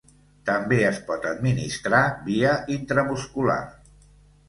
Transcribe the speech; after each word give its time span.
També 0.49 0.79
es 0.87 0.97
pot 1.09 1.27
administrar 1.33 2.01
via 2.33 2.57
intramuscular. 2.81 3.63